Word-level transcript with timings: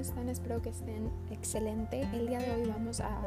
están? 0.00 0.30
Espero 0.30 0.62
que 0.62 0.70
estén 0.70 1.10
excelente. 1.30 2.00
El 2.14 2.26
día 2.26 2.38
de 2.38 2.50
hoy 2.52 2.66
vamos 2.66 3.00
a 3.00 3.20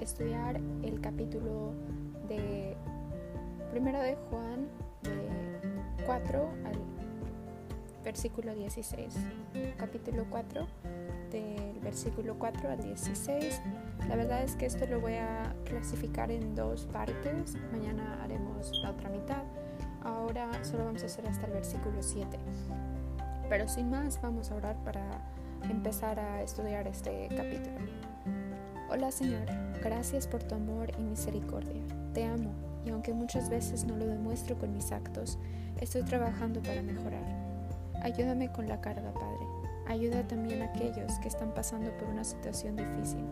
estudiar 0.00 0.58
el 0.82 0.98
capítulo 1.02 1.74
de 2.26 2.74
primero 3.70 4.00
de 4.00 4.16
Juan 4.30 4.66
de 5.02 6.06
4 6.06 6.48
al 6.64 6.78
versículo 8.02 8.54
16. 8.54 9.14
Capítulo 9.76 10.24
4 10.30 10.66
del 11.30 11.80
versículo 11.80 12.38
4 12.38 12.70
al 12.70 12.82
16. 12.82 13.60
La 14.08 14.16
verdad 14.16 14.42
es 14.42 14.56
que 14.56 14.64
esto 14.64 14.86
lo 14.86 15.00
voy 15.00 15.16
a 15.16 15.54
clasificar 15.66 16.30
en 16.30 16.54
dos 16.54 16.86
partes. 16.86 17.56
Mañana 17.72 18.22
haremos 18.24 18.72
la 18.82 18.92
otra 18.92 19.10
mitad. 19.10 19.42
Ahora 20.02 20.48
solo 20.64 20.86
vamos 20.86 21.02
a 21.02 21.06
hacer 21.06 21.26
hasta 21.26 21.46
el 21.46 21.52
versículo 21.52 22.02
7. 22.02 22.38
Pero 23.50 23.68
sin 23.68 23.90
más, 23.90 24.18
vamos 24.22 24.50
a 24.50 24.54
orar 24.54 24.82
para 24.82 25.04
empezar 25.70 26.18
a 26.18 26.42
estudiar 26.42 26.86
este 26.86 27.28
capítulo. 27.36 27.76
Hola 28.90 29.10
Señor, 29.10 29.46
gracias 29.82 30.26
por 30.26 30.42
tu 30.42 30.54
amor 30.54 30.90
y 30.98 31.02
misericordia. 31.02 31.82
Te 32.12 32.24
amo 32.24 32.52
y 32.84 32.90
aunque 32.90 33.12
muchas 33.12 33.48
veces 33.48 33.84
no 33.84 33.96
lo 33.96 34.06
demuestro 34.06 34.58
con 34.58 34.72
mis 34.72 34.92
actos, 34.92 35.38
estoy 35.80 36.02
trabajando 36.02 36.60
para 36.62 36.82
mejorar. 36.82 37.24
Ayúdame 38.02 38.50
con 38.50 38.68
la 38.68 38.80
carga, 38.80 39.12
Padre. 39.14 39.46
Ayuda 39.86 40.26
también 40.26 40.62
a 40.62 40.66
aquellos 40.66 41.12
que 41.20 41.28
están 41.28 41.52
pasando 41.54 41.90
por 41.98 42.08
una 42.08 42.24
situación 42.24 42.76
difícil. 42.76 43.24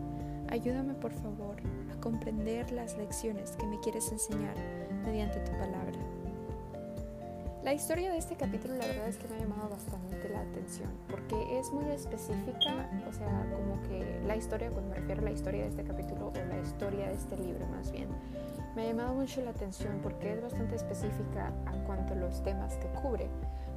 Ayúdame, 0.49 0.93
por 0.93 1.13
favor, 1.13 1.55
a 1.91 1.99
comprender 2.01 2.71
las 2.71 2.97
lecciones 2.97 3.51
que 3.51 3.65
me 3.67 3.79
quieres 3.79 4.11
enseñar 4.11 4.55
mediante 5.05 5.39
tu 5.39 5.51
palabra. 5.53 5.99
La 7.63 7.75
historia 7.75 8.11
de 8.11 8.17
este 8.17 8.35
capítulo 8.35 8.73
la 8.73 8.87
verdad 8.87 9.07
es 9.07 9.17
que 9.17 9.27
me 9.27 9.35
ha 9.35 9.39
llamado 9.39 9.69
bastante 9.69 10.27
la 10.29 10.41
atención 10.41 10.89
porque 11.07 11.59
es 11.59 11.71
muy 11.71 11.91
específica, 11.91 12.89
o 13.07 13.13
sea, 13.13 13.47
como 13.51 13.79
que 13.83 14.19
la 14.25 14.35
historia, 14.35 14.71
cuando 14.71 14.89
me 14.89 14.95
refiero 14.95 15.21
a 15.21 15.25
la 15.25 15.31
historia 15.31 15.61
de 15.61 15.67
este 15.67 15.83
capítulo 15.83 16.29
o 16.29 16.33
la 16.33 16.57
historia 16.59 17.09
de 17.09 17.13
este 17.13 17.37
libro 17.37 17.67
más 17.67 17.91
bien, 17.91 18.09
me 18.75 18.81
ha 18.81 18.87
llamado 18.87 19.13
mucho 19.13 19.41
la 19.41 19.51
atención 19.51 19.99
porque 20.01 20.33
es 20.33 20.41
bastante 20.41 20.75
específica 20.75 21.53
a 21.67 21.73
cuanto 21.85 22.13
a 22.13 22.15
los 22.15 22.41
temas 22.41 22.77
que 22.77 22.87
cubre. 22.99 23.27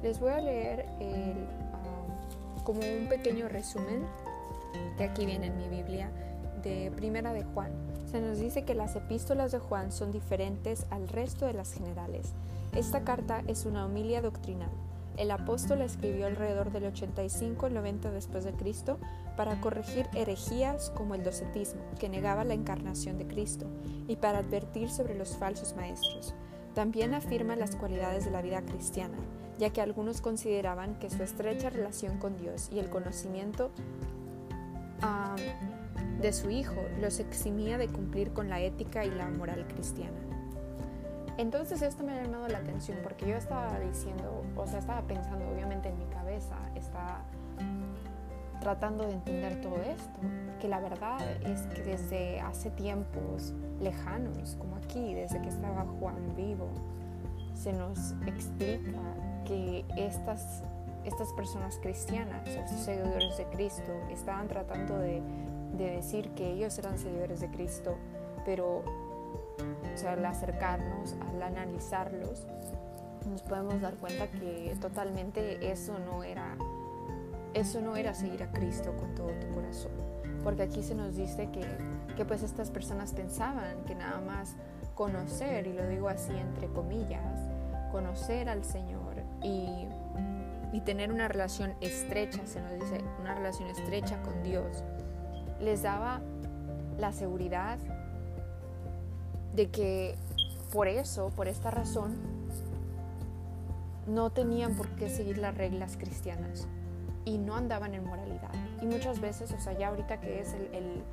Les 0.01 0.19
voy 0.19 0.31
a 0.31 0.41
leer 0.41 0.87
el, 0.99 1.47
um, 1.83 2.63
como 2.63 2.79
un 2.79 3.07
pequeño 3.07 3.47
resumen 3.49 4.03
que 4.97 5.03
aquí 5.03 5.27
viene 5.27 5.45
en 5.47 5.57
mi 5.57 5.69
Biblia 5.69 6.09
de 6.63 6.91
Primera 6.95 7.33
de 7.33 7.43
Juan. 7.43 7.71
Se 8.09 8.19
nos 8.19 8.39
dice 8.39 8.63
que 8.63 8.73
las 8.73 8.95
epístolas 8.95 9.51
de 9.51 9.59
Juan 9.59 9.91
son 9.91 10.11
diferentes 10.11 10.87
al 10.89 11.07
resto 11.07 11.45
de 11.45 11.53
las 11.53 11.71
generales 11.71 12.33
esta 12.75 13.05
carta 13.05 13.41
es 13.47 13.65
una 13.65 13.85
homilia 13.85 14.21
doctrinal. 14.21 14.69
El 15.15 15.31
apóstol 15.31 15.79
la 15.79 15.85
escribió 15.85 16.27
alrededor 16.27 16.73
del 16.73 16.83
85-90 16.93 18.11
después 18.11 18.43
de 18.43 18.51
Cristo 18.51 18.99
para 19.37 19.61
corregir 19.61 20.07
herejías 20.13 20.89
como 20.89 21.15
el 21.15 21.23
docetismo, 21.23 21.81
que 21.97 22.09
negaba 22.09 22.43
la 22.43 22.53
encarnación 22.53 23.17
de 23.17 23.27
Cristo, 23.27 23.65
y 24.09 24.17
para 24.17 24.39
advertir 24.39 24.89
sobre 24.89 25.15
los 25.15 25.37
falsos 25.37 25.73
maestros. 25.77 26.33
También 26.73 27.13
afirma 27.13 27.55
las 27.55 27.77
cualidades 27.77 28.25
de 28.25 28.31
la 28.31 28.41
vida 28.41 28.61
cristiana, 28.61 29.17
ya 29.57 29.69
que 29.69 29.79
algunos 29.79 30.19
consideraban 30.19 30.99
que 30.99 31.09
su 31.09 31.23
estrecha 31.23 31.69
relación 31.69 32.17
con 32.17 32.35
Dios 32.35 32.69
y 32.73 32.79
el 32.79 32.89
conocimiento 32.89 33.71
de 36.21 36.33
su 36.33 36.49
Hijo 36.49 36.81
los 36.99 37.19
eximía 37.19 37.77
de 37.77 37.87
cumplir 37.87 38.33
con 38.33 38.49
la 38.49 38.59
ética 38.59 39.05
y 39.05 39.11
la 39.11 39.29
moral 39.29 39.65
cristiana. 39.69 40.34
Entonces 41.37 41.81
esto 41.81 42.03
me 42.03 42.13
ha 42.13 42.23
llamado 42.23 42.47
la 42.47 42.59
atención 42.59 42.97
porque 43.03 43.27
yo 43.27 43.35
estaba 43.35 43.77
diciendo, 43.79 44.43
o 44.55 44.65
sea, 44.67 44.79
estaba 44.79 45.01
pensando 45.01 45.45
obviamente 45.49 45.89
en 45.89 45.99
mi 45.99 46.05
cabeza, 46.05 46.55
estaba 46.75 47.23
tratando 48.61 49.05
de 49.05 49.13
entender 49.13 49.61
todo 49.61 49.75
esto, 49.81 50.19
que 50.59 50.67
la 50.67 50.79
verdad 50.79 51.19
es 51.43 51.61
que 51.67 51.83
desde 51.83 52.39
hace 52.39 52.71
tiempos 52.71 53.53
lejanos, 53.79 54.55
como 54.57 54.77
aquí, 54.77 55.13
desde 55.13 55.41
que 55.41 55.49
estaba 55.49 55.85
Juan 55.99 56.35
vivo, 56.35 56.69
se 57.53 57.73
nos 57.73 58.13
explica 58.25 58.99
que 59.45 59.85
estas, 59.97 60.63
estas 61.03 61.31
personas 61.33 61.77
cristianas, 61.81 62.47
estos 62.47 62.79
seguidores 62.79 63.37
de 63.37 63.45
Cristo, 63.45 63.91
estaban 64.09 64.47
tratando 64.47 64.97
de, 64.97 65.21
de 65.77 65.91
decir 65.91 66.29
que 66.31 66.51
ellos 66.53 66.77
eran 66.79 66.97
seguidores 66.97 67.41
de 67.41 67.49
Cristo, 67.49 67.97
pero 68.45 68.83
o 69.93 69.97
sea, 69.97 70.13
al 70.13 70.25
acercarnos, 70.25 71.15
al 71.29 71.41
analizarlos, 71.41 72.47
nos 73.29 73.41
podemos 73.41 73.81
dar 73.81 73.95
cuenta 73.95 74.27
que 74.27 74.75
totalmente 74.79 75.71
eso 75.71 75.97
no 75.99 76.23
era 76.23 76.55
eso 77.55 77.79
no 77.79 77.95
era 77.95 78.13
seguir 78.13 78.43
a 78.43 78.51
Cristo 78.51 78.93
con 78.97 79.15
todo 79.15 79.29
tu 79.39 79.49
corazón. 79.55 79.93
Porque 80.43 80.63
aquí 80.63 80.83
se 80.83 80.93
nos 80.93 81.15
dice 81.15 81.49
que, 81.51 81.65
que 82.15 82.25
pues 82.25 82.43
estas 82.43 82.69
personas 82.69 83.13
pensaban 83.13 83.83
que 83.87 83.95
nada 83.95 84.19
más 84.19 84.55
conocer, 84.93 85.65
y 85.65 85.73
lo 85.73 85.87
digo 85.87 86.09
así 86.09 86.33
entre 86.33 86.67
comillas, 86.67 87.39
conocer 87.91 88.49
al 88.49 88.65
Señor 88.65 89.15
y, 89.41 89.87
y 90.73 90.81
tener 90.81 91.11
una 91.13 91.29
relación 91.29 91.73
estrecha, 91.79 92.45
se 92.45 92.59
nos 92.61 92.73
dice, 92.73 93.01
una 93.21 93.33
relación 93.33 93.69
estrecha 93.69 94.21
con 94.21 94.43
Dios, 94.43 94.83
les 95.61 95.81
daba 95.81 96.19
la 96.97 97.13
seguridad 97.13 97.79
de 99.55 99.69
que 99.69 100.15
por 100.71 100.87
eso, 100.87 101.31
por 101.35 101.47
esta 101.47 101.71
razón, 101.71 102.15
no 104.07 104.29
tenían 104.31 104.75
por 104.75 104.89
qué 104.95 105.09
seguir 105.09 105.37
las 105.37 105.55
reglas 105.55 105.97
cristianas 105.97 106.67
y 107.23 107.37
no 107.37 107.55
andaban 107.55 107.95
en 107.95 108.05
moralidad. 108.05 108.51
Y 108.81 108.85
muchas 108.85 109.19
veces, 109.19 109.51
o 109.51 109.59
sea, 109.59 109.77
ya 109.77 109.87
ahorita 109.87 110.19
que 110.19 110.41
es 110.41 110.53
el, 110.53 111.03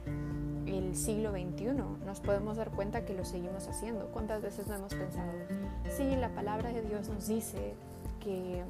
el, 0.67 0.95
siglo 0.95 1.31
XXI, 1.31 1.73
nos 2.05 2.21
podemos 2.21 2.59
dar 2.59 2.71
cuenta 2.71 3.07
que 3.07 3.15
lo 3.15 3.25
seguimos 3.25 3.67
haciendo. 3.67 4.09
¿Cuántas 4.09 4.43
veces 4.43 4.67
no 4.67 4.75
hemos 4.75 4.93
pensado? 4.93 5.33
Sí, 5.97 6.17
la 6.17 6.29
palabra 6.29 6.71
de 6.71 6.83
Dios 6.83 7.09
nos 7.09 7.29
dice 7.29 7.73
que 8.21 8.63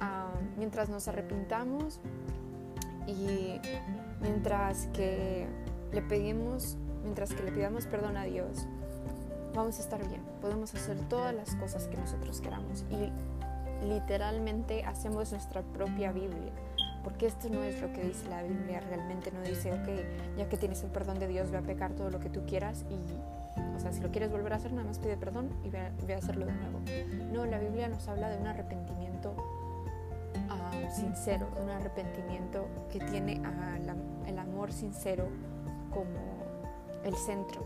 ah, 0.00 0.30
mientras 0.56 0.88
nos 0.88 1.06
arrepintamos 1.06 2.00
y 3.06 3.60
mientras 4.22 4.86
que 4.94 5.46
le 5.92 6.00
pedimos 6.00 6.78
mientras 7.08 7.32
que 7.32 7.42
le 7.42 7.52
pidamos 7.52 7.86
perdón 7.86 8.18
a 8.18 8.24
Dios, 8.24 8.66
vamos 9.54 9.78
a 9.78 9.80
estar 9.80 10.06
bien. 10.06 10.20
Podemos 10.42 10.74
hacer 10.74 10.98
todas 11.08 11.34
las 11.34 11.54
cosas 11.54 11.88
que 11.88 11.96
nosotros 11.96 12.42
queramos 12.42 12.84
y 12.90 13.86
literalmente 13.86 14.84
hacemos 14.84 15.32
nuestra 15.32 15.62
propia 15.62 16.12
Biblia. 16.12 16.52
Porque 17.02 17.26
esto 17.26 17.48
no 17.48 17.62
es 17.62 17.80
lo 17.80 17.90
que 17.94 18.02
dice 18.02 18.28
la 18.28 18.42
Biblia, 18.42 18.80
realmente 18.80 19.32
no 19.32 19.40
dice, 19.40 19.72
ok, 19.72 20.36
ya 20.36 20.50
que 20.50 20.58
tienes 20.58 20.82
el 20.82 20.90
perdón 20.90 21.18
de 21.18 21.28
Dios, 21.28 21.50
ve 21.50 21.56
a 21.56 21.62
pecar 21.62 21.92
todo 21.92 22.10
lo 22.10 22.20
que 22.20 22.28
tú 22.28 22.44
quieras 22.46 22.84
y, 22.90 23.74
o 23.74 23.80
sea, 23.80 23.90
si 23.90 24.02
lo 24.02 24.10
quieres 24.10 24.30
volver 24.30 24.52
a 24.52 24.56
hacer, 24.56 24.72
nada 24.74 24.86
más 24.86 24.98
pide 24.98 25.16
perdón 25.16 25.48
y 25.64 25.70
ve, 25.70 26.14
a 26.14 26.18
hacerlo 26.18 26.44
de 26.44 26.52
nuevo. 26.52 26.80
No, 27.32 27.46
la 27.46 27.58
Biblia 27.58 27.88
nos 27.88 28.06
habla 28.08 28.28
de 28.28 28.36
un 28.36 28.48
arrepentimiento 28.48 29.34
ah, 30.50 30.72
sincero, 30.94 31.48
un 31.62 31.70
arrepentimiento 31.70 32.68
que 32.92 32.98
tiene 32.98 33.40
el 34.26 34.38
amor 34.38 34.72
sincero 34.72 35.26
como 35.90 36.37
el 37.04 37.16
centro. 37.16 37.64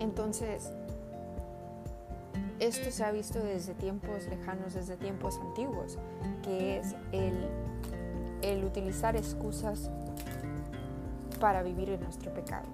Entonces, 0.00 0.72
esto 2.58 2.90
se 2.90 3.04
ha 3.04 3.10
visto 3.10 3.38
desde 3.38 3.74
tiempos 3.74 4.26
lejanos, 4.28 4.74
desde 4.74 4.96
tiempos 4.96 5.38
antiguos, 5.38 5.98
que 6.42 6.78
es 6.78 6.94
el, 7.12 7.48
el 8.42 8.64
utilizar 8.64 9.16
excusas 9.16 9.90
para 11.40 11.62
vivir 11.62 11.90
en 11.90 12.00
nuestro 12.00 12.32
pecado. 12.32 12.66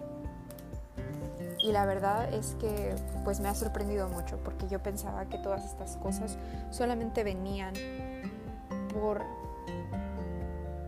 Y 1.63 1.73
la 1.73 1.87
verdad 1.87 2.33
es 2.33 2.57
que 2.61 2.95
pues 3.25 3.41
me 3.41 3.49
ha 3.49 3.55
sorprendido 3.55 4.09
mucho 4.09 4.37
porque 4.39 4.67
yo 4.69 4.83
pensaba 4.83 5.27
que 5.27 5.39
todas 5.39 5.65
estas 5.65 5.97
cosas 5.97 6.37
solamente 6.71 7.23
venían 7.23 7.73
por 8.93 9.23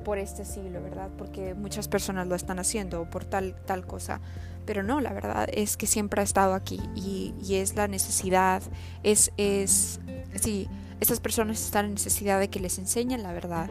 por 0.05 0.19
este 0.19 0.45
siglo, 0.45 0.83
¿verdad? 0.83 1.11
Porque 1.17 1.55
muchas 1.55 1.89
personas 1.89 2.29
lo 2.29 2.35
están 2.35 2.59
haciendo 2.59 3.09
por 3.11 3.25
tal, 3.25 3.57
tal 3.67 3.87
cosa. 3.87 4.21
Pero 4.67 4.83
no, 4.83 5.01
la 5.01 5.13
verdad 5.13 5.49
es 5.53 5.77
que 5.77 5.87
siempre 5.87 6.21
ha 6.21 6.25
estado 6.25 6.55
aquí 6.55 6.81
y, 6.95 7.35
es 7.55 7.75
la 7.75 7.89
necesidad, 7.89 8.63
es, 9.03 9.33
es, 9.37 10.01
sí, 10.41 10.69
estas 11.01 11.21
personas 11.21 11.63
están 11.63 11.87
en 11.87 11.95
necesidad 11.95 12.41
de 12.41 12.49
que 12.49 12.61
les 12.61 12.79
enseñen 12.79 13.23
la 13.23 13.33
verdad 13.33 13.71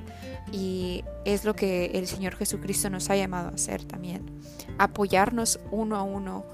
y 0.52 1.04
es 1.26 1.46
lo 1.46 1.56
que 1.56 1.86
el 1.96 2.06
Señor 2.06 2.36
Jesucristo 2.36 2.90
nos 2.90 3.10
ha 3.10 3.16
llamado 3.16 3.50
a 3.50 3.54
hacer 3.54 3.84
también, 3.86 4.26
apoyarnos 4.78 5.60
uno 5.72 5.96
a 5.96 6.04
uno 6.04 6.46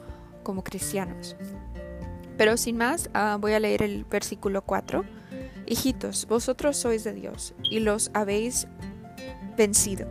como 0.43 0.63
cristianos. 0.63 1.35
Pero 2.37 2.55
sin 2.55 2.77
más, 2.77 3.09
ah, 3.13 3.37
voy 3.41 3.51
a 3.53 3.59
leer 3.59 3.83
el 3.83 4.05
versículo 4.05 4.61
4. 4.61 5.03
Hijitos, 5.65 6.25
vosotros 6.27 6.77
sois 6.77 7.03
de 7.03 7.13
Dios 7.13 7.53
y 7.61 7.79
los 7.79 8.09
habéis 8.13 8.65
vencido, 9.57 10.07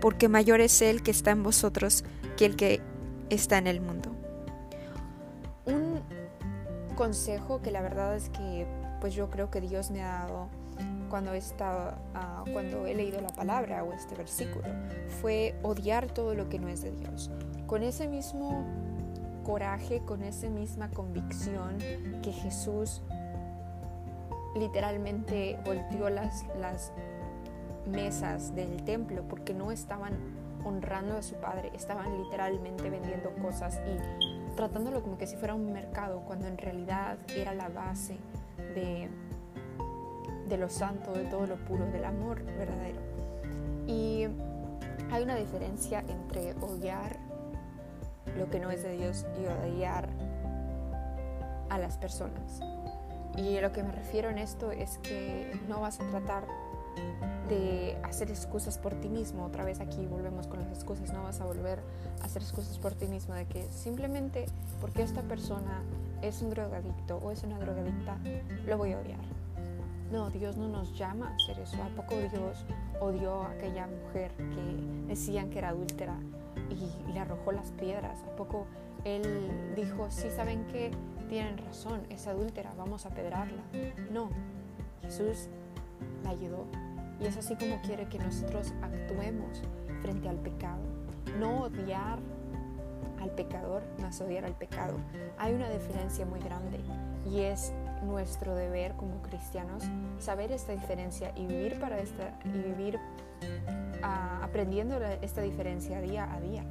porque 0.00 0.28
mayor 0.28 0.60
es 0.60 0.82
el 0.82 1.02
que 1.02 1.10
está 1.10 1.30
en 1.30 1.42
vosotros 1.42 2.04
que 2.36 2.46
el 2.46 2.56
que 2.56 2.80
está 3.30 3.58
en 3.58 3.66
el 3.66 3.80
mundo. 3.80 4.10
Un 5.66 6.00
consejo 6.96 7.60
que 7.60 7.70
la 7.70 7.80
verdad 7.82 8.16
es 8.16 8.28
que 8.30 8.66
pues 9.00 9.14
yo 9.14 9.30
creo 9.30 9.50
que 9.50 9.60
Dios 9.60 9.90
me 9.90 10.02
ha 10.02 10.24
dado 10.24 10.48
cuando, 11.08 11.32
estaba, 11.32 11.98
ah, 12.14 12.44
cuando 12.52 12.86
he 12.86 12.94
leído 12.94 13.20
la 13.20 13.28
palabra 13.28 13.82
o 13.82 13.92
este 13.92 14.14
versículo, 14.14 14.64
fue 15.20 15.54
odiar 15.62 16.06
todo 16.06 16.34
lo 16.34 16.48
que 16.48 16.58
no 16.58 16.68
es 16.68 16.82
de 16.82 16.92
Dios. 16.92 17.30
Con 17.66 17.82
ese 17.82 18.08
mismo 18.08 18.64
coraje, 19.44 20.00
con 20.04 20.22
esa 20.22 20.48
misma 20.48 20.90
convicción 20.90 21.78
que 22.22 22.32
Jesús 22.32 23.02
literalmente 24.54 25.58
volteó 25.64 26.10
las, 26.10 26.44
las 26.60 26.92
mesas 27.86 28.54
del 28.54 28.84
templo 28.84 29.22
porque 29.28 29.54
no 29.54 29.72
estaban 29.72 30.14
honrando 30.64 31.16
a 31.16 31.22
su 31.22 31.36
padre, 31.36 31.70
estaban 31.74 32.22
literalmente 32.22 32.90
vendiendo 32.90 33.30
cosas 33.36 33.80
y 33.86 34.56
tratándolo 34.56 35.02
como 35.02 35.16
que 35.16 35.26
si 35.26 35.36
fuera 35.36 35.54
un 35.54 35.72
mercado, 35.72 36.20
cuando 36.26 36.46
en 36.46 36.58
realidad 36.58 37.18
era 37.34 37.54
la 37.54 37.68
base 37.68 38.18
de, 38.74 39.08
de 40.48 40.56
lo 40.56 40.68
santo, 40.68 41.12
de 41.12 41.24
todo 41.24 41.46
lo 41.46 41.56
puro, 41.56 41.86
del 41.86 42.04
amor 42.04 42.42
verdadero. 42.44 43.00
Y 43.86 44.26
hay 45.10 45.22
una 45.22 45.36
diferencia 45.36 46.04
entre 46.08 46.52
odiar 46.54 47.16
lo 48.36 48.50
que 48.50 48.60
no 48.60 48.70
es 48.70 48.82
de 48.82 48.96
Dios 48.96 49.26
y 49.40 49.46
odiar 49.46 50.08
a 51.70 51.78
las 51.78 51.96
personas. 51.96 52.60
Y 53.36 53.60
lo 53.60 53.72
que 53.72 53.82
me 53.82 53.92
refiero 53.92 54.28
en 54.28 54.38
esto 54.38 54.72
es 54.72 54.98
que 54.98 55.58
no 55.68 55.80
vas 55.80 56.00
a 56.00 56.10
tratar 56.10 56.44
de 57.48 57.98
hacer 58.04 58.30
excusas 58.30 58.78
por 58.78 58.94
ti 58.94 59.08
mismo. 59.08 59.44
Otra 59.44 59.64
vez 59.64 59.80
aquí 59.80 60.06
volvemos 60.06 60.46
con 60.46 60.60
las 60.60 60.68
excusas. 60.70 61.12
No 61.12 61.22
vas 61.22 61.40
a 61.40 61.46
volver 61.46 61.80
a 62.20 62.24
hacer 62.24 62.42
excusas 62.42 62.78
por 62.78 62.94
ti 62.94 63.06
mismo 63.06 63.34
de 63.34 63.46
que 63.46 63.70
simplemente 63.72 64.46
porque 64.80 65.02
esta 65.02 65.22
persona 65.22 65.82
es 66.22 66.42
un 66.42 66.50
drogadicto 66.50 67.18
o 67.18 67.30
es 67.30 67.42
una 67.42 67.58
drogadicta, 67.58 68.18
lo 68.66 68.76
voy 68.76 68.92
a 68.92 68.98
odiar. 68.98 69.20
No, 70.10 70.30
Dios 70.30 70.56
no 70.56 70.68
nos 70.68 70.96
llama 70.96 71.28
a 71.28 71.34
hacer 71.34 71.58
eso. 71.60 71.76
¿A 71.82 71.88
poco 71.88 72.16
Dios 72.16 72.64
odió 73.00 73.42
a 73.42 73.50
aquella 73.50 73.86
mujer 73.86 74.32
que 74.36 75.06
decían 75.06 75.50
que 75.50 75.58
era 75.58 75.68
adúltera 75.70 76.16
y 76.70 77.12
le 77.12 77.20
arrojó 77.20 77.52
las 77.52 77.72
piedras? 77.72 78.18
¿A 78.22 78.36
poco 78.36 78.66
Él 79.04 79.22
dijo, 79.76 80.10
sí 80.10 80.30
saben 80.30 80.66
que 80.68 80.90
tienen 81.28 81.58
razón, 81.58 82.00
es 82.08 82.26
adúltera, 82.26 82.72
vamos 82.78 83.04
a 83.04 83.10
pedrarla? 83.10 83.62
No, 84.10 84.30
Jesús 85.02 85.48
la 86.24 86.30
ayudó. 86.30 86.64
Y 87.20 87.26
es 87.26 87.36
así 87.36 87.56
como 87.56 87.80
quiere 87.82 88.06
que 88.06 88.18
nosotros 88.18 88.72
actuemos 88.82 89.62
frente 90.02 90.28
al 90.28 90.36
pecado. 90.36 90.80
No 91.38 91.62
odiar 91.62 92.18
al 93.20 93.30
pecador, 93.30 93.82
más 94.00 94.20
odiar 94.20 94.44
al 94.44 94.54
pecado. 94.54 94.94
Hay 95.38 95.52
una 95.52 95.68
diferencia 95.70 96.24
muy 96.24 96.40
grande 96.40 96.80
y 97.28 97.40
es 97.40 97.72
nuestro 98.04 98.54
deber 98.54 98.92
como 98.94 99.20
cristianos 99.22 99.82
saber 100.18 100.52
esta 100.52 100.72
diferencia 100.72 101.32
y 101.36 101.46
vivir 101.46 101.80
para 101.80 101.98
esta 101.98 102.38
y 102.44 102.58
vivir 102.58 102.98
ah, 104.02 104.40
aprendiendo 104.42 105.00
esta 105.22 105.42
diferencia 105.42 106.00
día 106.00 106.32
a 106.32 106.40
día. 106.40 106.64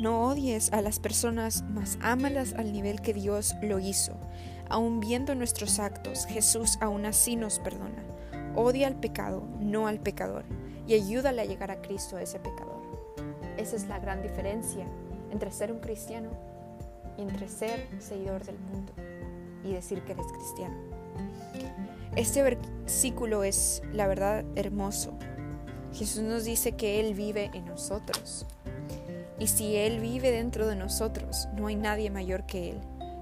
No 0.00 0.24
odies 0.26 0.72
a 0.72 0.82
las 0.82 0.98
personas, 0.98 1.62
más 1.62 1.98
ámalas 2.02 2.54
al 2.54 2.72
nivel 2.72 3.00
que 3.00 3.14
Dios 3.14 3.54
lo 3.62 3.78
hizo. 3.78 4.12
Aun 4.68 5.00
viendo 5.00 5.34
nuestros 5.34 5.78
actos, 5.78 6.26
Jesús 6.26 6.78
aún 6.80 7.06
así 7.06 7.36
nos 7.36 7.58
perdona. 7.58 8.03
Odia 8.56 8.86
al 8.86 8.94
pecado, 8.94 9.42
no 9.60 9.86
al 9.86 9.98
pecador, 9.98 10.44
y 10.86 10.94
ayúdale 10.94 11.42
a 11.42 11.44
llegar 11.44 11.70
a 11.70 11.82
Cristo, 11.82 12.16
a 12.16 12.22
ese 12.22 12.38
pecador. 12.38 12.82
Esa 13.56 13.76
es 13.76 13.88
la 13.88 13.98
gran 13.98 14.22
diferencia 14.22 14.86
entre 15.30 15.50
ser 15.50 15.72
un 15.72 15.80
cristiano 15.80 16.30
y 17.18 17.22
entre 17.22 17.48
ser 17.48 17.88
seguidor 18.00 18.44
del 18.44 18.58
mundo 18.58 18.92
y 19.64 19.72
decir 19.72 20.02
que 20.04 20.12
eres 20.12 20.26
cristiano. 20.26 20.76
Este 22.16 22.42
versículo 22.42 23.42
es, 23.42 23.82
la 23.92 24.06
verdad, 24.06 24.44
hermoso. 24.54 25.14
Jesús 25.92 26.22
nos 26.22 26.44
dice 26.44 26.72
que 26.72 27.00
Él 27.00 27.14
vive 27.14 27.50
en 27.54 27.64
nosotros. 27.64 28.46
Y 29.38 29.48
si 29.48 29.76
Él 29.76 29.98
vive 29.98 30.30
dentro 30.30 30.68
de 30.68 30.76
nosotros, 30.76 31.48
no 31.56 31.66
hay 31.66 31.76
nadie 31.76 32.10
mayor 32.10 32.46
que 32.46 32.70
Él. 32.70 32.80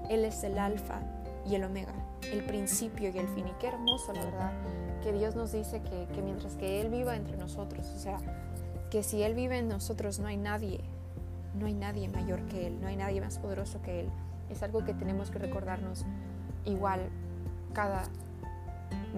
Él 0.09 0.25
es 0.25 0.43
el 0.43 0.59
alfa 0.59 1.01
y 1.45 1.55
el 1.55 1.63
omega, 1.63 1.93
el 2.31 2.43
principio 2.45 3.09
y 3.09 3.17
el 3.17 3.27
fin. 3.29 3.47
Y 3.47 3.51
qué 3.59 3.67
hermoso, 3.67 4.13
la 4.13 4.23
verdad, 4.25 4.51
que 5.01 5.11
Dios 5.11 5.35
nos 5.35 5.51
dice 5.51 5.81
que, 5.81 6.07
que 6.13 6.21
mientras 6.21 6.55
que 6.55 6.81
Él 6.81 6.89
viva 6.89 7.15
entre 7.15 7.37
nosotros, 7.37 7.87
o 7.95 7.99
sea, 7.99 8.17
que 8.89 9.03
si 9.03 9.23
Él 9.23 9.33
vive 9.33 9.57
en 9.57 9.67
nosotros, 9.67 10.19
no 10.19 10.27
hay 10.27 10.37
nadie, 10.37 10.81
no 11.55 11.65
hay 11.65 11.73
nadie 11.73 12.07
mayor 12.09 12.45
que 12.45 12.67
Él, 12.67 12.79
no 12.79 12.87
hay 12.87 12.95
nadie 12.95 13.21
más 13.21 13.39
poderoso 13.39 13.81
que 13.81 14.01
Él. 14.01 14.09
Es 14.49 14.61
algo 14.63 14.85
que 14.85 14.93
tenemos 14.93 15.31
que 15.31 15.39
recordarnos 15.39 16.05
igual 16.65 17.01
cada 17.73 18.03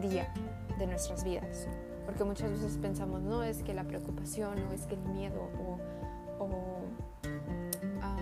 día 0.01 0.31
de 0.79 0.87
nuestras 0.87 1.23
vidas. 1.23 1.67
Porque 2.05 2.23
muchas 2.23 2.51
veces 2.51 2.77
pensamos, 2.77 3.21
no 3.21 3.43
es 3.43 3.63
que 3.63 3.73
la 3.73 3.83
preocupación 3.83 4.59
o 4.69 4.73
es 4.73 4.85
que 4.85 4.95
el 4.95 5.01
miedo 5.01 5.49
o, 6.39 6.47
ah, 8.01 8.17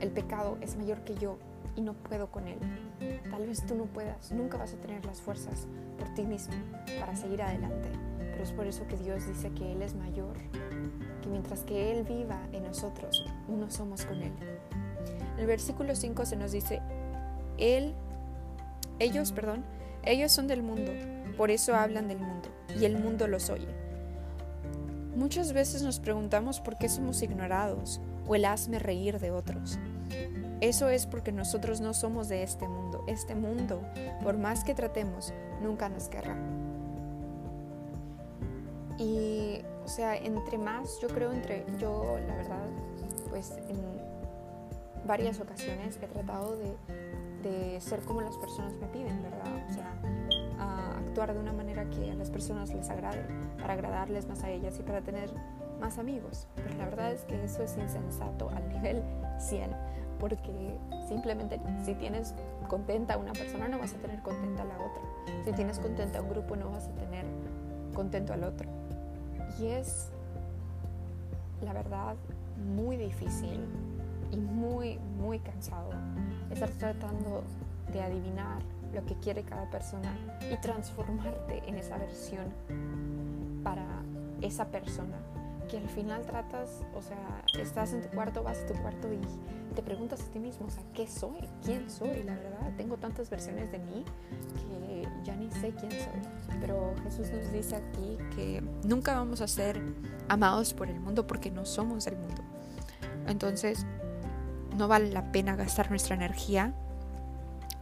el 0.00 0.10
pecado 0.10 0.58
es 0.60 0.76
mayor 0.76 1.00
que 1.00 1.14
yo 1.14 1.38
y 1.76 1.80
no 1.80 1.94
puedo 1.94 2.30
con 2.30 2.46
él. 2.48 2.58
Tal 3.30 3.46
vez 3.46 3.64
tú 3.66 3.74
no 3.74 3.84
puedas, 3.84 4.32
nunca 4.32 4.58
vas 4.58 4.74
a 4.74 4.76
tener 4.76 5.04
las 5.04 5.20
fuerzas 5.20 5.66
por 5.98 6.12
ti 6.14 6.22
mismo 6.22 6.54
para 7.00 7.16
seguir 7.16 7.42
adelante. 7.42 7.88
Pero 8.18 8.42
es 8.42 8.52
por 8.52 8.66
eso 8.66 8.86
que 8.86 8.96
Dios 8.96 9.26
dice 9.26 9.50
que 9.50 9.72
Él 9.72 9.82
es 9.82 9.94
mayor, 9.94 10.36
que 11.20 11.28
mientras 11.28 11.64
que 11.64 11.92
Él 11.92 12.04
viva 12.04 12.40
en 12.52 12.64
nosotros, 12.64 13.26
uno 13.48 13.70
somos 13.70 14.04
con 14.04 14.22
Él. 14.22 14.32
En 15.34 15.40
el 15.40 15.46
versículo 15.46 15.94
5 15.94 16.24
se 16.24 16.36
nos 16.36 16.52
dice, 16.52 16.80
Él 17.58 17.94
ellos, 18.98 19.32
perdón, 19.32 19.64
ellos 20.04 20.30
son 20.30 20.46
del 20.46 20.62
mundo, 20.62 20.92
por 21.36 21.50
eso 21.50 21.74
hablan 21.74 22.06
del 22.06 22.18
mundo, 22.18 22.48
y 22.78 22.84
el 22.84 22.98
mundo 22.98 23.26
los 23.26 23.50
oye. 23.50 23.66
Muchas 25.16 25.52
veces 25.52 25.82
nos 25.82 25.98
preguntamos 25.98 26.60
por 26.60 26.78
qué 26.78 26.88
somos 26.88 27.20
ignorados 27.22 28.00
o 28.28 28.36
el 28.36 28.44
hazme 28.44 28.78
reír 28.78 29.18
de 29.18 29.30
otros. 29.30 29.78
Eso 30.62 30.88
es 30.88 31.06
porque 31.06 31.32
nosotros 31.32 31.80
no 31.80 31.92
somos 31.92 32.28
de 32.28 32.44
este 32.44 32.68
mundo. 32.68 33.02
Este 33.08 33.34
mundo, 33.34 33.82
por 34.22 34.38
más 34.38 34.62
que 34.62 34.76
tratemos, 34.76 35.34
nunca 35.60 35.88
nos 35.88 36.08
querrá. 36.08 36.36
Y, 38.96 39.60
o 39.84 39.88
sea, 39.88 40.16
entre 40.16 40.58
más, 40.58 41.00
yo 41.00 41.08
creo, 41.08 41.32
entre 41.32 41.66
yo, 41.78 42.16
la 42.28 42.36
verdad, 42.36 42.64
pues 43.28 43.50
en 43.68 43.76
varias 45.04 45.40
ocasiones 45.40 45.98
he 46.00 46.06
tratado 46.06 46.56
de 47.42 47.80
ser 47.80 47.98
como 48.02 48.20
las 48.20 48.36
personas 48.36 48.72
me 48.74 48.86
piden, 48.86 49.20
¿verdad? 49.20 49.66
O 49.68 49.72
sea, 49.74 49.92
actuar 50.96 51.34
de 51.34 51.40
una 51.40 51.52
manera 51.52 51.90
que 51.90 52.12
a 52.12 52.14
las 52.14 52.30
personas 52.30 52.72
les 52.72 52.88
agrade, 52.88 53.26
para 53.60 53.72
agradarles 53.72 54.28
más 54.28 54.44
a 54.44 54.50
ellas 54.50 54.78
y 54.78 54.84
para 54.84 55.00
tener 55.00 55.28
más 55.80 55.98
amigos. 55.98 56.46
Pero 56.54 56.76
la 56.76 56.84
verdad 56.84 57.10
es 57.10 57.24
que 57.24 57.42
eso 57.42 57.64
es 57.64 57.76
insensato 57.76 58.48
al 58.50 58.68
nivel 58.68 59.02
100, 59.40 59.74
porque 60.22 60.78
simplemente 61.08 61.58
si 61.84 61.96
tienes 61.96 62.32
contenta 62.68 63.14
a 63.14 63.16
una 63.18 63.32
persona 63.32 63.66
no 63.66 63.80
vas 63.80 63.92
a 63.92 63.96
tener 63.96 64.22
contenta 64.22 64.62
a 64.62 64.66
la 64.66 64.76
otra. 64.76 65.02
Si 65.44 65.52
tienes 65.52 65.80
contenta 65.80 66.20
a 66.20 66.22
un 66.22 66.28
grupo 66.28 66.54
no 66.54 66.70
vas 66.70 66.86
a 66.86 66.92
tener 66.92 67.24
contento 67.92 68.32
al 68.32 68.44
otro. 68.44 68.68
Y 69.58 69.66
es, 69.66 70.10
la 71.60 71.72
verdad, 71.72 72.14
muy 72.76 72.96
difícil 72.96 73.66
y 74.30 74.36
muy, 74.36 75.00
muy 75.18 75.40
cansado 75.40 75.90
estar 76.52 76.70
tratando 76.70 77.42
de 77.92 78.00
adivinar 78.00 78.62
lo 78.94 79.04
que 79.04 79.16
quiere 79.16 79.42
cada 79.42 79.68
persona 79.70 80.16
y 80.52 80.56
transformarte 80.58 81.68
en 81.68 81.78
esa 81.78 81.98
versión 81.98 82.44
para 83.64 83.84
esa 84.40 84.66
persona 84.66 85.16
que 85.72 85.78
al 85.78 85.88
final 85.88 86.20
tratas, 86.26 86.82
o 86.94 87.00
sea, 87.00 87.42
estás 87.58 87.94
en 87.94 88.02
tu 88.02 88.08
cuarto, 88.08 88.42
vas 88.42 88.58
a 88.58 88.66
tu 88.66 88.74
cuarto 88.74 89.10
y 89.10 89.18
te 89.74 89.82
preguntas 89.82 90.20
a 90.20 90.24
ti 90.24 90.38
mismo, 90.38 90.66
o 90.66 90.70
sea, 90.70 90.82
¿qué 90.92 91.06
soy? 91.06 91.48
¿Quién 91.64 91.88
soy? 91.88 92.24
La 92.24 92.34
verdad, 92.34 92.76
tengo 92.76 92.98
tantas 92.98 93.30
versiones 93.30 93.72
de 93.72 93.78
mí 93.78 94.04
que 94.54 95.08
ya 95.24 95.34
ni 95.34 95.50
sé 95.50 95.72
quién 95.72 95.90
soy. 95.90 96.58
Pero 96.60 96.92
Jesús 97.04 97.30
nos 97.30 97.50
dice 97.50 97.76
aquí 97.76 98.18
que 98.36 98.62
nunca 98.84 99.14
vamos 99.14 99.40
a 99.40 99.48
ser 99.48 99.80
amados 100.28 100.74
por 100.74 100.90
el 100.90 101.00
mundo 101.00 101.26
porque 101.26 101.50
no 101.50 101.64
somos 101.64 102.04
del 102.04 102.18
mundo. 102.18 102.42
Entonces, 103.26 103.86
no 104.76 104.88
vale 104.88 105.10
la 105.10 105.32
pena 105.32 105.56
gastar 105.56 105.88
nuestra 105.88 106.14
energía 106.16 106.74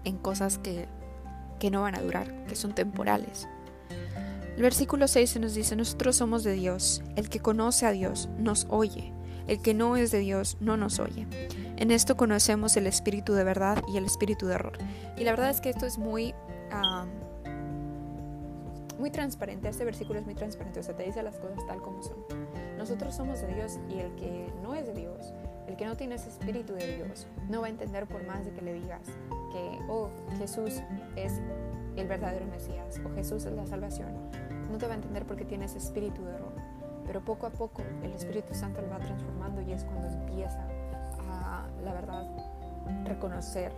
en 0.05 0.17
cosas 0.17 0.59
que, 0.59 0.87
no 1.73 1.83
van 1.83 1.97
a 1.97 2.03
durar, 2.03 2.45
que 2.45 2.55
son 2.55 2.73
temporales. 2.73 3.49
El 4.57 4.63
versículo 4.63 5.09
6 5.09 5.31
se 5.31 5.41
nos 5.41 5.55
dice, 5.55 5.77
nosotros 5.77 6.17
somos 6.17 6.45
de 6.45 6.53
Dios, 6.53 7.03
el 7.17 7.29
que 7.29 7.41
conoce 7.41 7.87
a 7.87 7.93
Dios 7.93 8.29
nos 8.39 8.67
oye, 8.69 9.13
el 9.47 9.63
que 9.63 9.75
no 9.75 9.97
es 9.97 10.11
de 10.11 10.19
Dios 10.19 10.57
no 10.61 10.77
nos 10.77 10.99
oye. 10.99 11.27
En 11.77 11.91
esto 11.91 12.17
conocemos 12.17 12.77
el 12.77 12.87
espíritu 12.87 13.33
de 13.33 13.45
verdad 13.45 13.83
y 13.93 13.97
el 13.97 14.05
espíritu 14.05 14.47
de 14.47 14.55
error. 14.55 14.77
Y 15.17 15.25
la 15.25 15.31
verdad 15.33 15.51
es 15.51 15.61
que 15.61 15.71
esto 15.71 15.87
es 15.87 15.99
muy, 15.99 16.35
muy 18.99 19.11
transparente, 19.11 19.69
este 19.69 19.85
versículo 19.85 20.19
es 20.19 20.27
muy 20.27 20.35
transparente, 20.35 20.81
o 20.81 20.83
sea, 20.83 20.95
te 20.95 21.05
dice 21.05 21.23
las 21.23 21.39
cosas 21.39 21.67
tal 21.67 21.81
como 21.81 22.03
son. 22.03 22.19
Nosotros 22.77 23.15
somos 23.15 23.41
de 23.41 23.55
Dios 23.55 23.79
y 23.89 23.99
el 24.01 24.15
que 24.17 24.53
no 24.63 24.75
es 24.75 24.87
de 24.87 24.95
Dios 24.95 25.33
el 25.71 25.77
que 25.77 25.87
no 25.87 25.97
tiene 25.97 26.17
ese 26.17 26.29
espíritu 26.29 26.75
de 26.75 26.97
Dios 26.97 27.29
no 27.49 27.61
va 27.61 27.69
a 27.69 27.71
entender 27.71 28.07
por 28.07 28.27
más 28.27 28.45
de 28.45 28.51
que 28.51 28.61
le 28.61 28.75
digas 28.75 29.07
que, 29.53 29.79
oh, 29.89 30.11
Jesús 30.37 30.83
es 31.15 31.41
el 32.01 32.09
verdadero 32.09 32.47
Mesías 32.47 33.01
o 33.05 33.15
Jesús 33.15 33.45
es 33.45 33.53
la 33.53 33.67
salvación, 33.67 34.09
no 34.71 34.79
te 34.79 34.87
va 34.87 34.93
a 34.93 34.97
entender 34.97 35.27
porque 35.27 35.45
tienes 35.45 35.75
espíritu 35.75 36.25
de 36.25 36.35
error. 36.35 36.53
Pero 37.07 37.25
poco 37.25 37.47
a 37.47 37.51
poco 37.51 37.83
el 38.03 38.13
Espíritu 38.13 38.55
Santo 38.55 38.81
lo 38.81 38.89
va 38.89 38.99
transformando 38.99 39.63
y 39.63 39.73
es 39.73 39.85
cuando 39.85 40.09
empieza 40.09 40.65
a, 41.19 41.67
la 41.83 41.93
verdad, 41.93 42.27
reconocer 43.05 43.73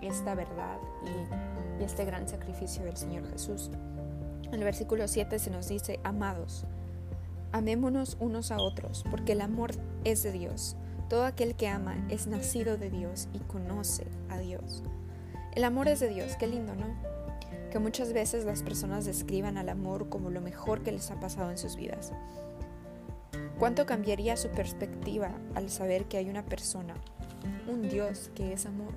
esta 0.00 0.34
verdad 0.34 0.78
y, 1.04 1.82
y 1.82 1.84
este 1.84 2.04
gran 2.04 2.26
sacrificio 2.26 2.84
del 2.84 2.96
Señor 2.96 3.28
Jesús. 3.30 3.70
En 4.44 4.54
el 4.54 4.64
versículo 4.64 5.06
7 5.06 5.38
se 5.38 5.50
nos 5.50 5.68
dice, 5.68 6.00
amados, 6.04 6.64
amémonos 7.52 8.16
unos 8.18 8.50
a 8.50 8.58
otros, 8.58 9.04
porque 9.10 9.32
el 9.32 9.42
amor 9.42 9.72
es 10.04 10.22
de 10.22 10.32
Dios. 10.32 10.76
Todo 11.10 11.24
aquel 11.24 11.54
que 11.54 11.68
ama 11.68 11.96
es 12.08 12.26
nacido 12.26 12.78
de 12.78 12.88
Dios 12.90 13.28
y 13.34 13.40
conoce 13.40 14.06
a 14.30 14.38
Dios. 14.38 14.82
El 15.58 15.64
amor 15.64 15.88
es 15.88 15.98
de 15.98 16.08
Dios, 16.08 16.36
qué 16.36 16.46
lindo, 16.46 16.76
¿no? 16.76 16.86
Que 17.72 17.80
muchas 17.80 18.12
veces 18.12 18.44
las 18.44 18.62
personas 18.62 19.06
describan 19.06 19.58
al 19.58 19.68
amor 19.70 20.08
como 20.08 20.30
lo 20.30 20.40
mejor 20.40 20.84
que 20.84 20.92
les 20.92 21.10
ha 21.10 21.18
pasado 21.18 21.50
en 21.50 21.58
sus 21.58 21.74
vidas. 21.74 22.12
¿Cuánto 23.58 23.84
cambiaría 23.84 24.36
su 24.36 24.50
perspectiva 24.50 25.32
al 25.56 25.68
saber 25.68 26.04
que 26.04 26.16
hay 26.16 26.30
una 26.30 26.44
persona, 26.44 26.94
un 27.66 27.88
Dios 27.88 28.30
que 28.36 28.52
es 28.52 28.66
amor? 28.66 28.94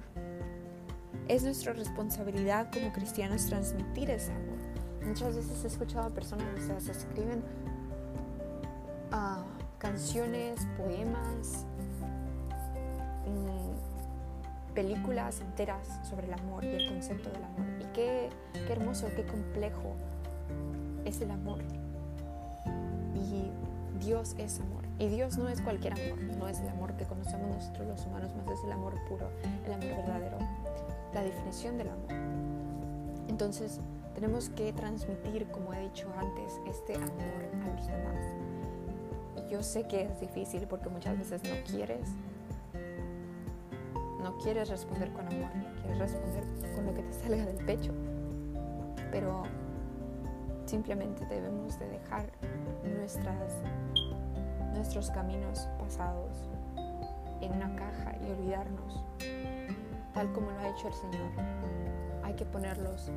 Es 1.28 1.42
nuestra 1.42 1.74
responsabilidad 1.74 2.72
como 2.72 2.94
cristianos 2.94 3.48
transmitir 3.48 4.12
ese 4.12 4.32
amor. 4.32 4.60
Muchas 5.04 5.36
veces 5.36 5.64
he 5.64 5.68
escuchado 5.68 6.10
a 6.10 6.10
personas 6.12 6.46
que 6.54 6.80
se 6.80 6.92
escriben 6.92 7.44
uh, 9.12 9.42
canciones, 9.80 10.60
poemas, 10.78 11.66
películas 14.82 15.42
enteras 15.42 15.88
sobre 16.10 16.26
el 16.26 16.34
amor 16.34 16.66
y 16.66 16.70
el 16.70 16.90
concepto 16.90 17.30
del 17.30 17.44
amor. 17.44 17.68
Y 17.80 17.86
qué, 17.94 18.30
qué 18.54 18.74
hermoso, 18.74 19.08
qué 19.16 19.24
complejo 19.24 19.94
es 21.06 21.22
el 21.22 21.30
amor. 21.30 21.60
Y 23.14 23.52
Dios 24.04 24.36
es 24.40 24.60
amor. 24.60 24.84
Y 24.98 25.08
Dios 25.08 25.38
no 25.38 25.50
es 25.50 25.62
cualquier 25.62 25.94
amor, 25.94 26.20
no 26.36 26.48
es 26.48 26.60
el 26.62 26.70
amor 26.70 26.94
que 26.98 27.06
conocemos 27.06 27.58
nosotros 27.58 27.88
los 27.88 28.06
humanos, 28.08 28.32
más 28.36 28.58
es 28.58 28.64
el 28.64 28.72
amor 28.72 28.96
puro, 29.08 29.30
el 29.66 29.74
amor 29.74 29.98
verdadero, 29.98 30.38
la 31.14 31.22
definición 31.22 31.78
del 31.78 31.90
amor. 31.90 32.12
Entonces, 33.28 33.80
tenemos 34.16 34.50
que 34.50 34.74
transmitir, 34.74 35.46
como 35.52 35.76
he 35.76 35.80
dicho 35.82 36.08
antes, 36.18 36.60
este 36.68 36.96
amor 36.96 37.44
a 37.64 37.76
los 37.76 37.86
demás. 37.86 38.26
Y 39.38 39.52
yo 39.52 39.62
sé 39.62 39.88
que 39.88 40.04
es 40.06 40.20
difícil 40.20 40.66
porque 40.68 40.90
muchas 40.90 41.20
veces 41.20 41.44
no 41.44 41.56
quieres, 41.72 42.10
no 44.22 44.38
quieres 44.38 44.70
responder 44.70 45.12
con 45.12 45.28
amor, 45.28 45.50
quieres 45.82 45.98
responder 46.00 46.44
con 46.76 46.86
lo 46.86 46.94
que 46.94 47.04
te 47.04 47.14
salga 47.14 47.46
del 47.46 47.66
pecho. 47.66 47.92
Pero 49.12 49.44
simplemente 50.66 51.26
debemos 51.26 51.78
de 51.80 51.90
dejar 51.90 52.32
nuestras, 52.84 53.54
nuestros 54.74 55.12
caminos 55.12 55.68
pasados 55.80 56.50
en 57.42 57.54
una 57.54 57.76
caja 57.76 58.16
y 58.22 58.32
olvidarnos, 58.32 59.04
tal 60.14 60.32
como 60.32 60.52
lo 60.52 60.60
ha 60.60 60.70
hecho 60.70 60.88
el 60.88 60.94
Señor. 60.94 61.32
Hay 62.24 62.36
que 62.36 62.46
ponerlos 62.46 63.12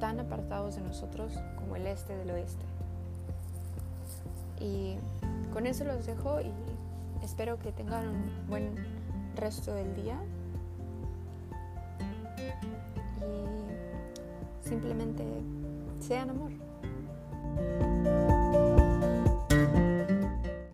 tan 0.00 0.18
apartados 0.18 0.76
de 0.76 0.80
nosotros 0.80 1.38
como 1.56 1.76
el 1.76 1.86
este 1.86 2.16
del 2.16 2.30
oeste. 2.30 2.64
Y 4.58 4.96
con 5.52 5.66
eso 5.66 5.84
los 5.84 6.06
dejo 6.06 6.40
y 6.40 6.52
espero 7.22 7.58
que 7.58 7.72
tengan 7.72 8.08
un 8.08 8.46
buen 8.48 9.01
resto 9.36 9.74
del 9.74 9.94
día 9.94 10.18
y 13.20 14.68
simplemente 14.68 15.24
sean 16.00 16.30
amor. 16.30 16.61